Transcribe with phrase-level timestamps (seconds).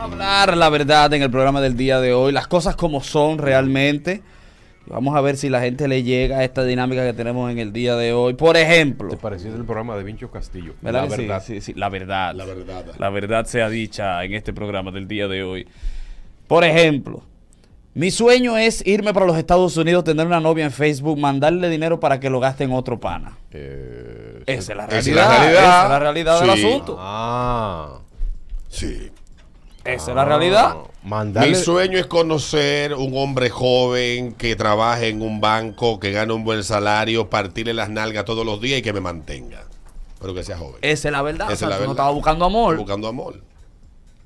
[0.00, 3.02] Vamos a hablar la verdad en el programa del día de hoy, las cosas como
[3.02, 4.22] son realmente.
[4.86, 7.72] Vamos a ver si la gente le llega a esta dinámica que tenemos en el
[7.72, 8.34] día de hoy.
[8.34, 10.74] Por ejemplo, Te pareció el programa de Vincho Castillo.
[10.82, 11.22] ¿verdad La sí?
[11.22, 11.42] verdad.
[11.44, 12.32] Sí, sí, la verdad.
[12.34, 12.84] La verdad.
[12.96, 15.66] La verdad sea dicha en este programa del día de hoy.
[16.46, 17.22] Por ejemplo,
[17.94, 21.98] mi sueño es irme para los Estados Unidos, tener una novia en Facebook, mandarle dinero
[21.98, 23.36] para que lo gaste en otro pana.
[23.50, 25.08] Eh, Esa es la Esa realidad.
[25.08, 25.62] es la realidad.
[25.64, 26.96] Esa es la realidad del asunto.
[27.00, 27.98] Ah.
[28.68, 29.10] Sí.
[29.88, 30.76] Esa es la realidad.
[30.76, 31.50] Ah, Mandarle.
[31.50, 36.44] Mi sueño es conocer un hombre joven que trabaje en un banco, que gane un
[36.44, 39.64] buen salario, partirle las nalgas todos los días y que me mantenga.
[40.20, 40.76] Pero que sea joven.
[40.82, 41.50] Esa es la verdad.
[41.50, 42.76] Esa O sea, es la tú no estabas buscando amor.
[42.76, 43.40] Buscando amor.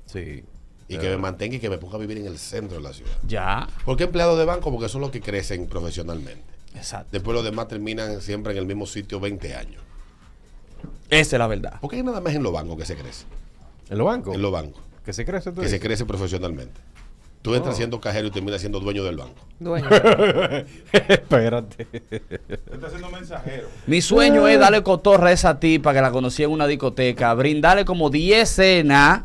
[0.05, 0.43] Sí.
[0.89, 2.91] Y que me mantenga y que me ponga a vivir en el centro de la
[2.91, 3.13] ciudad.
[3.25, 3.67] Ya.
[3.85, 4.69] ¿Por qué empleado de banco?
[4.69, 6.43] Porque son los que crecen profesionalmente.
[6.75, 7.07] Exacto.
[7.11, 9.81] Después los demás terminan siempre en el mismo sitio 20 años.
[11.09, 11.79] Esa es la verdad.
[11.79, 13.23] ¿Por qué nada más en los bancos que se crece?
[13.89, 14.35] ¿En los bancos?
[14.35, 14.81] En los bancos.
[15.05, 16.79] ¿Que se crece tú Que se crece profesionalmente.
[17.41, 17.77] Tú entras Oh.
[17.77, 19.45] siendo cajero y terminas siendo dueño del banco.
[19.59, 19.89] Dueño.
[20.93, 21.87] Espérate.
[22.71, 23.67] Está siendo mensajero.
[23.85, 27.83] Mi sueño es darle cotorra a esa tipa que la conocí en una discoteca, brindarle
[27.83, 29.21] como 10 cenas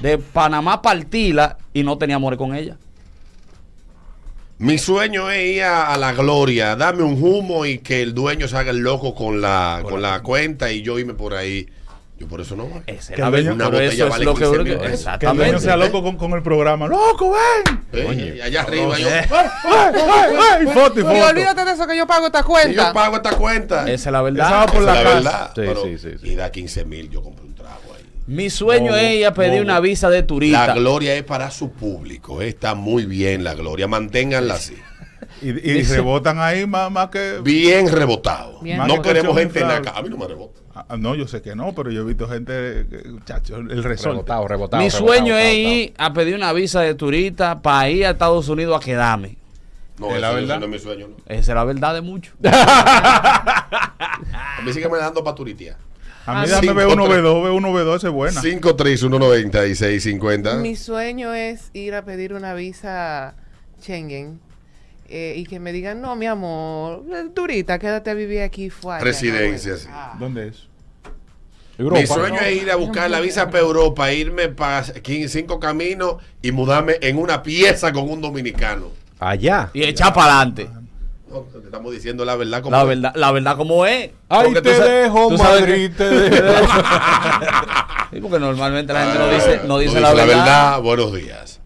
[0.00, 2.78] de Panamá partila y no tenía amor con ella.
[4.58, 8.46] Mi sueño es ir a, a la gloria, dame un humo y que el dueño
[8.48, 11.66] se haga el loco con la, con la cuenta y yo irme por ahí.
[12.22, 12.80] Yo por eso no voy.
[12.82, 13.52] Que la el dueño- verdad.
[13.54, 14.84] una botella eso es vale lo que 15 uno mil que- pesos.
[14.84, 15.44] Que el Exactamente.
[15.44, 16.86] dueño sea loco con, con el programa.
[16.86, 17.80] ¡Loco, ven!
[17.92, 19.26] Eh, y allá arriba yo, Eh.
[19.28, 20.66] ¡Ay, ay, ay!
[20.72, 22.88] Foto y olvídate de eso que yo pago esta cuenta.
[22.88, 23.90] yo pago esta cuenta.
[23.90, 24.46] Esa es la verdad.
[24.46, 25.14] Esa va por Esa la es casa.
[25.16, 25.46] verdad.
[25.48, 26.28] Sí, Pero- sí, sí, sí.
[26.28, 28.04] Y da 15 mil, yo compro un trago ahí.
[28.28, 30.74] Mi sueño es ir a pedir una visa de La turista.
[30.74, 32.40] gloria es para su público.
[32.40, 33.88] Está muy bien la gloria.
[33.88, 34.76] Manténganla así.
[35.42, 37.40] Y, y rebotan ahí más, más que.
[37.42, 38.60] Bien rebotado.
[38.60, 38.78] Bien.
[38.78, 39.76] No Más queremos que gente en la.
[39.94, 40.60] A mí no me rebota.
[40.74, 42.86] Ah, no, yo sé que no, pero yo he visto gente.
[42.88, 44.10] que, Muchacho, el resorte.
[44.12, 44.82] Rebotado, rebotado.
[44.82, 45.74] Mi rebotado, sueño es rebotado.
[45.74, 49.36] ir a pedir una visa de turista para ir a Estados Unidos a quedarme.
[49.98, 50.58] No, Es eso, la verdad.
[50.60, 51.08] no es mi sueño.
[51.08, 51.16] no.
[51.26, 52.34] Esa es la verdad de muchos.
[52.42, 55.76] A mí sigue me dando para turitear.
[56.24, 57.18] A mí Ah, dame cinco, B1, tres.
[57.18, 58.40] B2, B1, B2, esa es buena.
[58.40, 60.60] 5319650.
[60.60, 63.34] Mi sueño es ir a pedir una visa
[63.80, 64.40] Schengen
[65.12, 68.98] eh, y que me digan, no, mi amor, eh, durita, quédate a vivir aquí fuera.
[69.04, 69.86] Residencia, sí.
[70.18, 70.68] ¿Dónde es?
[71.76, 72.00] Europa.
[72.00, 76.50] Mi sueño es ir a buscar la visa para Europa, irme para cinco caminos y
[76.52, 78.86] mudarme en una pieza con un dominicano.
[79.18, 79.68] Allá.
[79.74, 80.70] Y echar para adelante.
[81.28, 84.10] No, te estamos diciendo la verdad como La verdad, la verdad como es.
[84.30, 86.46] Ay, Porque te dejo, Madrid, te dejo.
[88.12, 90.82] Sí, porque normalmente la gente no dice, no dice No la, verdad.
[90.82, 91.60] Buenos días.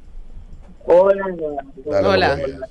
[0.85, 1.25] Hola,
[1.85, 2.29] Dale, Hola.
[2.37, 2.71] buenos días.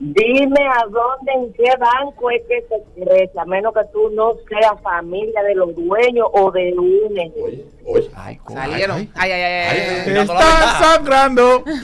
[0.00, 4.32] Dime a dónde, en qué banco es que se crece, a menos que tú no
[4.48, 7.12] seas familia de los dueños o de un
[7.44, 8.10] Oye, oye.
[8.16, 8.40] Ay.
[8.48, 8.96] Salieron.
[8.96, 10.14] Ay, Ay, ay, ay, ay, ay, ay.
[10.14, 10.64] Dando la verdad.
[10.64, 11.72] Está sangrando por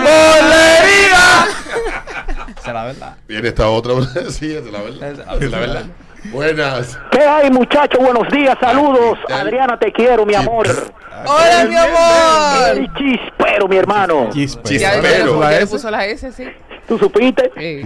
[0.00, 1.24] ¡Bolería!
[2.56, 3.16] Esa es la verdad.
[3.28, 3.94] Viene esta otra.
[4.30, 5.42] sí, es la verdad.
[5.42, 5.84] Es la verdad.
[6.32, 6.98] Buenas.
[7.10, 8.00] ¿Qué hay, muchachos?
[8.02, 9.18] Buenos días, saludos.
[9.28, 10.66] Ay, Adriana, te quiero, mi amor.
[11.26, 12.78] Hola, mi amor.
[12.78, 12.92] El
[13.54, 14.24] chispero, mi hermano.
[14.26, 15.40] Ya, Chispero.
[15.40, 15.66] ya le S?
[15.68, 16.44] puso la S, sí.
[16.88, 17.50] ¿Tú supiste?
[17.56, 17.82] Sí.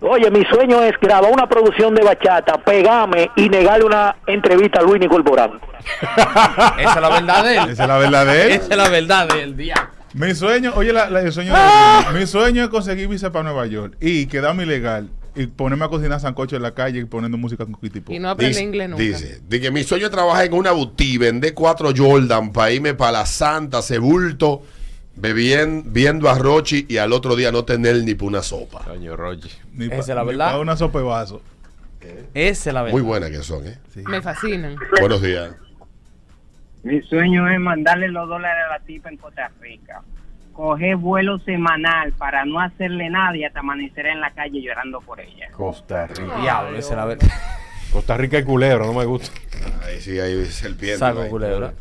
[0.00, 4.82] Oye, mi sueño es grabar una producción de bachata, pegarme y negarle una entrevista a
[4.82, 5.60] Luis Nicol Borán.
[6.78, 7.70] Esa es la verdad de él.
[7.70, 8.50] Esa es la verdad de él.
[8.52, 9.90] Esa es la verdad del día.
[10.14, 13.66] Mi sueño, oye, la, la- el sueño de- mi sueño es conseguir visa para Nueva
[13.66, 17.64] York y quedarme ilegal y ponerme a cocinar sancocho en la calle y poniendo música
[17.64, 19.02] con Kitty Y no aprende inglés nunca.
[19.02, 23.12] Dice, dice, mi sueño es trabajar en una boutique, vender cuatro Jordan para irme para
[23.12, 24.62] la Santa, Sebulto,
[25.16, 28.84] bebiendo, viendo a Rochi y al otro día no tener ni pa' una sopa.
[28.84, 29.50] Coño, Roger.
[29.74, 30.60] Ni Esa pa- es la verdad.
[30.60, 31.42] una sopa de vaso.
[32.34, 32.92] Esa es la verdad.
[32.94, 33.78] Muy buenas que son, ¿eh?
[34.06, 34.76] Me fascinan.
[35.00, 35.54] Buenos días.
[36.82, 40.02] Mi sueño es mandarle los dólares a la tipa en Costa Rica.
[40.52, 45.20] Coger vuelo semanal para no hacerle nada y hasta amanecer en la calle llorando por
[45.20, 45.48] ella.
[45.52, 46.40] Costa Rica.
[46.40, 47.28] Diablo, esa es la verdad.
[47.92, 49.30] Costa Rica y culebro, no me gusta.
[49.86, 50.98] Ahí sí, hay serpiente.
[50.98, 51.30] Saco ahí.
[51.30, 51.72] culebra.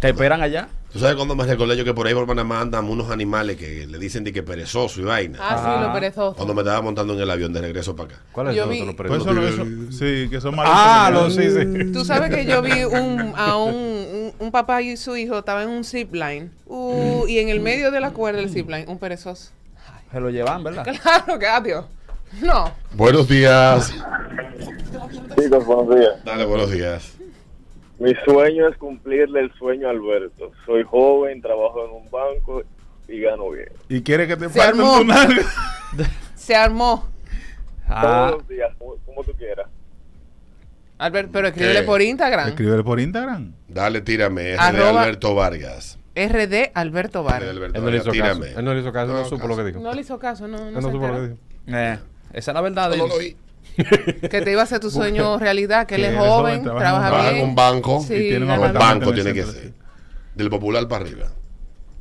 [0.00, 0.68] ¿Te esperan allá?
[0.92, 3.86] ¿Tú sabes cuando me recordé yo que por ahí por Panamá andan unos animales que
[3.86, 5.38] le dicen de que perezoso y vaina?
[5.40, 5.84] Ah, sí, Ah.
[5.86, 6.34] lo perezoso.
[6.36, 8.22] Cuando me estaba montando en el avión de regreso para acá.
[8.32, 8.96] ¿Cuál es Yo el vi- otro?
[9.06, 11.36] Pues eso, eso- sí, que son Ah, malitos.
[11.36, 11.92] lo sí, sí.
[11.92, 15.64] Tú sabes que yo vi un, a un, un, un papá y su hijo estaban
[15.64, 16.50] en un zipline.
[16.66, 19.50] Uh, y en el medio de la cuerda del zipline, un perezoso.
[20.12, 20.84] Se lo llevan, ¿verdad?
[21.02, 21.84] Claro que adiós.
[22.40, 22.72] No.
[22.94, 23.92] Buenos días.
[25.38, 26.12] Chicos, buenos días.
[26.24, 27.12] Dale, buenos días.
[27.98, 30.52] Mi sueño es cumplirle el sueño a Alberto.
[30.66, 32.62] Soy joven, trabajo en un banco
[33.08, 33.68] y gano bien.
[33.88, 34.98] Y quiere que te Se armó.
[34.98, 35.42] tu nalga.
[36.34, 37.08] Se armó.
[37.88, 39.66] Ah, Todos los días, como, como tú quieras.
[40.98, 41.86] Albert, pero escríbele ¿Qué?
[41.86, 42.48] por Instagram.
[42.48, 43.52] Escríbele por Instagram.
[43.68, 44.52] Dale, tírame.
[44.52, 45.98] Es de Arroba- Alberto Vargas.
[46.14, 47.50] RD Alberto De Vargas.
[47.50, 48.40] Alberto Él no le Vargas, hizo caso.
[48.40, 48.58] tírame.
[48.58, 49.80] Él no le hizo caso, no, No, supo lo que dijo.
[49.80, 51.36] No le hizo caso, no, no, Él no se supo lo que dijo.
[51.68, 51.98] Eh,
[52.32, 52.90] esa es la verdad.
[52.90, 53.08] de No él.
[53.10, 53.36] lo oí.
[54.30, 57.10] Que te iba a hacer tu sueño realidad, que él es joven, trabaja trabaja en
[57.10, 57.48] Trabaja en bien.
[57.48, 58.04] un banco.
[58.06, 59.72] Sí, Y tiene un banco en el tiene que ser.
[60.34, 61.26] Del popular para arriba.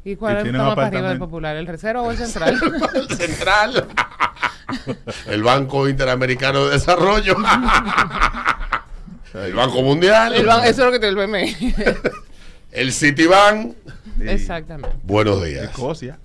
[0.03, 1.55] ¿Y cuál Y es el más para arriba del popular?
[1.55, 2.59] ¿El tercero o el central?
[3.17, 3.87] Central.
[5.27, 7.35] El Banco Interamericano de Desarrollo.
[9.33, 10.33] El Banco Mundial.
[10.33, 11.55] El ban- eso es lo que te el BME.
[12.71, 13.73] El Citibank.
[14.17, 14.27] Sí.
[14.27, 14.95] Exactamente.
[15.03, 15.65] Buenos días.
[15.65, 16.17] Escocia.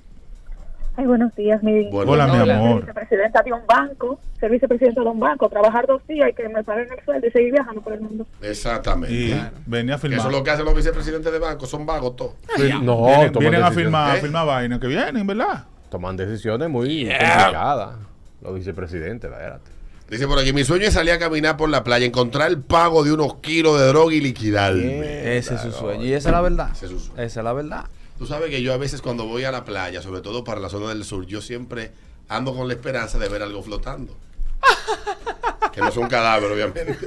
[0.96, 2.80] Ay, buenos días, mi Hola, mi amor.
[2.80, 6.62] vicepresidenta de un banco, ser vicepresidenta de un banco, trabajar dos días y que me
[6.62, 8.26] paguen el sueldo y seguir viajando por el mundo.
[8.42, 9.14] Exactamente.
[9.14, 10.18] Y venía a Que filmar.
[10.18, 11.64] Eso es lo que hacen los vicepresidentes de banco.
[11.66, 12.32] Son vagos todos.
[12.56, 14.18] Sí, no, vienen, toman vienen a filmar, ¿Eh?
[14.18, 15.64] a filmar vainas que vienen, ¿verdad?
[15.90, 17.18] Toman decisiones muy Yeah.
[17.18, 17.96] complicadas.
[18.42, 19.70] Los vicepresidentes, espérate.
[20.10, 23.04] Dice por aquí, mi sueño es salir a caminar por la playa, encontrar el pago
[23.04, 25.36] de unos kilos de droga y liquidarme.
[25.36, 26.04] Ese es su sueño.
[26.04, 26.70] Y esa es la verdad.
[26.72, 27.22] Ese es su sueño.
[27.22, 27.84] Esa es la verdad.
[28.20, 30.68] Tú sabes que yo a veces cuando voy a la playa, sobre todo para la
[30.68, 31.90] zona del sur, yo siempre
[32.28, 34.14] ando con la esperanza de ver algo flotando.
[35.72, 36.98] que no es un cadáver, obviamente.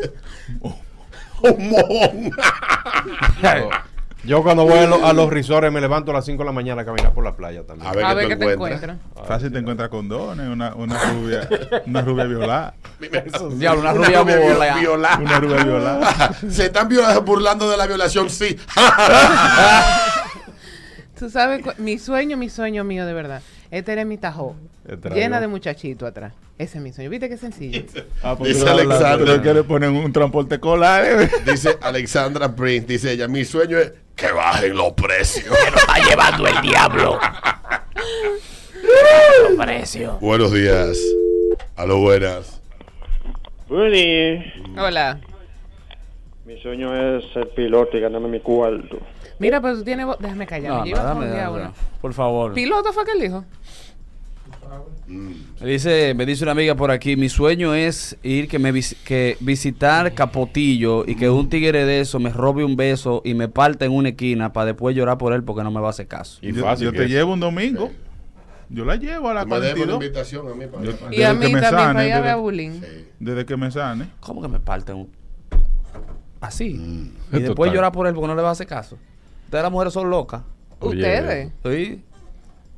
[1.43, 2.31] un mojón.
[3.43, 3.69] Yo,
[4.23, 6.51] yo cuando voy a, lo- a los resorts me levanto a las 5 de la
[6.51, 7.87] mañana a caminar por la playa también.
[7.91, 8.81] A ver, A qué ver qué te encuentras.
[8.83, 9.27] encuentras.
[9.27, 11.47] Fácil te encuentras condones, una, una rubia,
[11.85, 12.73] una rubia violada.
[13.51, 14.77] Diablo, una rubia bola.
[14.79, 15.17] violada.
[15.19, 16.33] Una rubia violada.
[16.49, 16.89] Se están
[17.23, 18.57] burlando de la violación, sí.
[21.23, 23.41] Tú sabes, cu- mi sueño, mi sueño mío de verdad,
[23.71, 26.33] es tener mi tajo Este era llena de muchachitos atrás.
[26.57, 27.09] Ese es mi sueño.
[27.09, 27.81] ¿Viste qué sencillo?
[28.21, 29.41] Ah, Dice Alexandra.
[29.41, 31.05] tú le poner un transporte escolar.
[31.05, 31.29] ¿eh?
[31.49, 35.45] dice Alexandra Prince, dice ella, mi sueño es que bajen los precios.
[35.77, 37.17] Está llevando el diablo.
[39.57, 40.17] precio.
[40.19, 40.97] Buenos días.
[41.77, 42.59] A lo buenas.
[43.69, 45.21] Hola.
[46.45, 48.97] mi sueño es ser piloto y ganarme mi cuarto.
[49.39, 50.05] Mira, pero tú tienes...
[50.05, 50.71] vo- Déjame callar.
[50.73, 51.73] No, me llevas no, a dame, olvidar dame, uno.
[52.01, 52.53] Por favor.
[52.53, 53.45] ¿Piloto fue que él dijo?
[55.59, 58.95] Me dice, me dice una amiga por aquí, mi sueño es ir que me vis-
[59.05, 63.47] que visitar Capotillo y que un tigre de eso me robe un beso y me
[63.47, 66.07] parte en una esquina para después llorar por él porque no me va a hacer
[66.07, 66.39] caso.
[66.41, 67.09] Y Yo, fácil yo te es.
[67.11, 67.91] llevo un domingo.
[68.69, 70.03] Yo la llevo a la Me dejo una 42.
[70.03, 72.13] invitación a mí para Yo- Y Desde a que mí me también, sane, para ir
[72.13, 72.85] a ver a desde- Bulín.
[73.19, 74.07] Desde que me sane.
[74.21, 75.09] ¿Cómo que me parten un...
[76.41, 76.73] así?
[76.73, 77.11] Mm.
[77.37, 77.73] Y después Total.
[77.73, 78.97] llorar por él porque no le va a hacer caso.
[79.53, 80.41] Ustedes las mujeres son locas.
[80.79, 81.51] ¿Ustedes?
[81.63, 82.03] ¿Sí?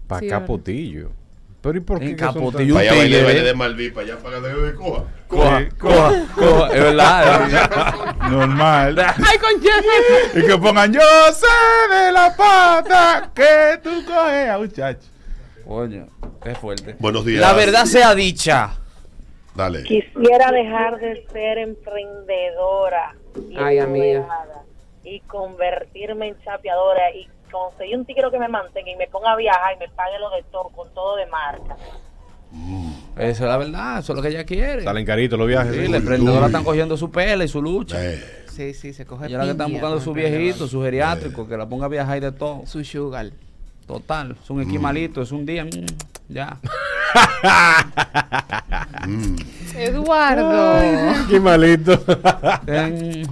[0.07, 1.09] Pa' Sí, Capotillo.
[1.61, 2.07] Pero ¿y por qué?
[2.09, 2.73] En que son tan- Capotillo.
[2.73, 5.03] Para allá baile, baile de Malví, para allá para de coja.
[5.29, 5.65] Coja, Sí.
[5.79, 6.67] coja, coja.
[6.73, 7.47] Es verdad.
[7.47, 8.99] es- Normal.
[9.25, 10.99] ¡Ay, con y que pongan yo
[11.31, 15.07] sé de la pata que tú coges a muchacho.
[15.65, 16.07] Coño,
[16.43, 16.97] es fuerte.
[16.99, 17.39] Buenos días.
[17.39, 18.71] La verdad sea dicha.
[19.55, 19.83] Dale.
[19.83, 23.15] Quisiera dejar de ser emprendedora
[23.49, 24.17] y, Ay, amiga.
[24.17, 24.64] empoderada
[25.05, 29.35] y convertirme en chapeadora y conseguir un tigre que me mantenga y me ponga a
[29.35, 31.77] viajar y me pague lo de todo, con todo de marca.
[33.17, 34.83] Esa es la verdad, eso es lo que ella quiere.
[34.83, 35.73] Salen caritos los viajes.
[35.73, 38.03] Sí, la emprendedora están cogiendo su pela y su lucha.
[38.03, 41.57] Eh, Sí, sí, se coge Ella la que están buscando su viejito, su geriátrico, que
[41.57, 42.61] la ponga a viajar y de todo.
[42.65, 43.29] Su sugar.
[43.85, 45.85] Total, es un esquimalito, es un día, mm,
[46.29, 46.57] ya.
[49.05, 49.35] mm.
[49.75, 50.79] Eduardo.
[52.67, 53.23] Eh,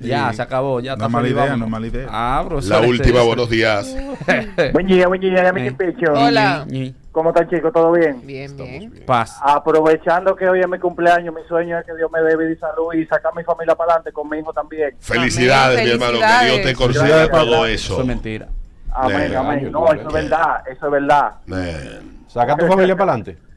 [0.00, 2.06] ya, se acabó, ya No está mala idea, no mala idea.
[2.10, 3.96] Ah, bro, La última, buenos días.
[4.72, 5.72] Buen día, buen día, mi Eh.
[5.72, 6.12] pecho.
[6.12, 6.66] Hola.
[7.12, 7.72] ¿Cómo están, chicos?
[7.72, 8.24] ¿Todo bien?
[8.24, 8.92] Bien, bien.
[9.04, 9.40] Paz.
[9.42, 12.56] Aprovechando que hoy es mi cumpleaños, mi sueño es que Dios me dé vida y
[12.56, 14.94] salud y sacar a mi familia para adelante con mi hijo también.
[15.00, 16.18] Felicidades, Amén, mi hermano.
[16.40, 16.46] Que.
[16.46, 17.94] Dios te conceda todo eso.
[17.94, 18.48] Eso es mentira.
[18.92, 19.72] Amén, amén.
[19.72, 21.32] No, eso es verdad, eso es verdad.
[22.28, 23.47] Saca tu familia para adelante.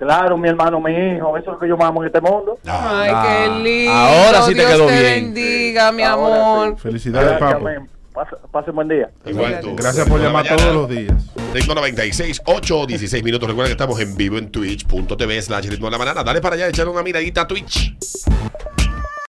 [0.00, 2.58] Claro, mi hermano, mi hijo, eso es lo que yo amo en este mundo.
[2.66, 3.92] Ah, Ay, qué lindo.
[3.92, 5.34] ahora sí te Dios quedó te bien.
[5.34, 6.74] bendiga, mi Ahora amor.
[6.76, 6.82] sí.
[6.82, 7.56] Felicidades, papo.
[7.58, 7.88] amén.
[8.14, 9.10] Pase, pase un buen día.
[9.26, 9.76] Igual tú.
[9.76, 10.56] Gracias por llamar Mañana.
[10.56, 11.14] todos los días.
[11.54, 13.46] Ritmo 96, 8, 16 minutos.
[13.48, 16.24] Recuerda que estamos en vivo en twitch.tv slash ritmo de la banana.
[16.24, 17.94] Dale para allá, echar una miradita a Twitch.